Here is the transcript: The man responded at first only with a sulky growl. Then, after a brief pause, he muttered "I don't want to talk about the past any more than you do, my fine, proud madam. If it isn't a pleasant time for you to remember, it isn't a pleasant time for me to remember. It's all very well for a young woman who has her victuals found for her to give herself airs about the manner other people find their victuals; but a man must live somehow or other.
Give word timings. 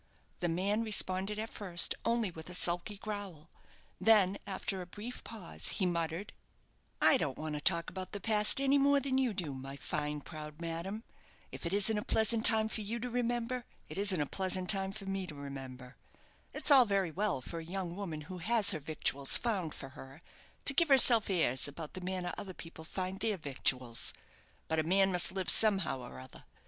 The 0.39 0.49
man 0.49 0.83
responded 0.83 1.37
at 1.37 1.51
first 1.51 1.93
only 2.05 2.31
with 2.31 2.49
a 2.49 2.55
sulky 2.55 2.97
growl. 2.97 3.51
Then, 3.99 4.39
after 4.47 4.81
a 4.81 4.87
brief 4.87 5.23
pause, 5.23 5.67
he 5.77 5.85
muttered 5.85 6.33
"I 6.99 7.17
don't 7.17 7.37
want 7.37 7.53
to 7.53 7.61
talk 7.61 7.87
about 7.91 8.11
the 8.11 8.19
past 8.19 8.59
any 8.59 8.79
more 8.79 8.99
than 8.99 9.19
you 9.19 9.31
do, 9.31 9.53
my 9.53 9.75
fine, 9.77 10.21
proud 10.21 10.59
madam. 10.59 11.03
If 11.51 11.67
it 11.67 11.73
isn't 11.73 11.99
a 11.99 12.03
pleasant 12.03 12.47
time 12.47 12.67
for 12.67 12.81
you 12.81 12.97
to 12.97 13.11
remember, 13.11 13.63
it 13.91 13.99
isn't 13.99 14.19
a 14.19 14.25
pleasant 14.25 14.71
time 14.71 14.91
for 14.91 15.05
me 15.05 15.27
to 15.27 15.35
remember. 15.35 15.97
It's 16.51 16.71
all 16.71 16.85
very 16.85 17.11
well 17.11 17.39
for 17.39 17.59
a 17.59 17.63
young 17.63 17.95
woman 17.95 18.21
who 18.21 18.39
has 18.39 18.71
her 18.71 18.79
victuals 18.79 19.37
found 19.37 19.75
for 19.75 19.89
her 19.89 20.23
to 20.65 20.73
give 20.73 20.87
herself 20.87 21.29
airs 21.29 21.67
about 21.67 21.93
the 21.93 22.01
manner 22.01 22.33
other 22.39 22.55
people 22.55 22.85
find 22.85 23.19
their 23.19 23.37
victuals; 23.37 24.13
but 24.67 24.79
a 24.79 24.83
man 24.83 25.11
must 25.11 25.31
live 25.31 25.47
somehow 25.51 25.99
or 25.99 26.19
other. 26.19 26.43